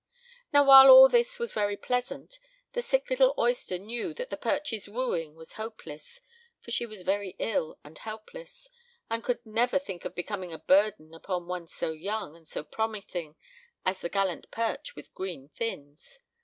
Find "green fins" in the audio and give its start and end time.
15.13-16.17